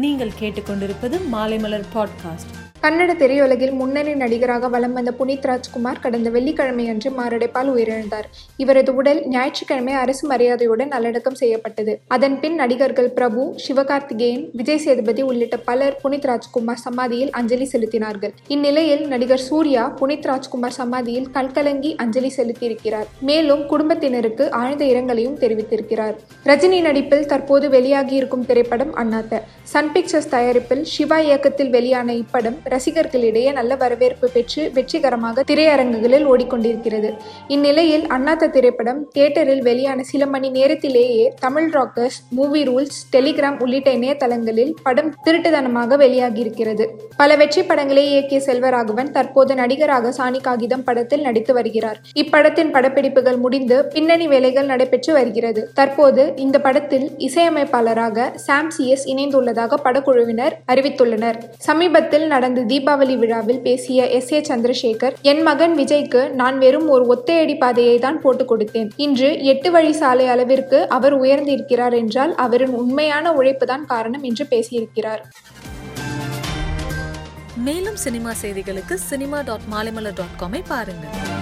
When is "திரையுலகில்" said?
3.18-3.72